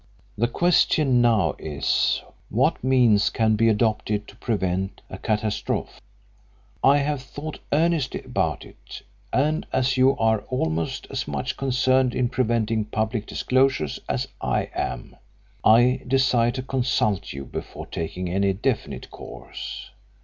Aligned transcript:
"The 0.35 0.47
question 0.47 1.21
now 1.21 1.53
is 1.59 2.23
what 2.49 2.83
means 2.83 3.29
can 3.29 3.55
be 3.55 3.69
adopted 3.69 4.27
to 4.29 4.35
prevent 4.37 4.99
a 5.11 5.19
catastrophe. 5.19 5.99
I 6.83 6.97
have 6.97 7.21
thought 7.21 7.59
earnestly 7.71 8.23
about 8.23 8.65
it, 8.65 9.03
and 9.31 9.67
as 9.71 9.97
you 9.97 10.17
are 10.17 10.41
almost 10.49 11.05
as 11.11 11.27
much 11.27 11.55
concerned 11.55 12.15
in 12.15 12.29
preventing 12.29 12.85
public 12.85 13.27
disclosures 13.27 13.99
as 14.09 14.27
I 14.41 14.71
am, 14.73 15.17
I 15.63 16.01
desired 16.07 16.55
to 16.55 16.63
consult 16.63 17.31
you 17.31 17.45
before 17.45 17.85
taking 17.85 18.27
any 18.27 18.53
definite 18.53 19.11
course. 19.11 19.91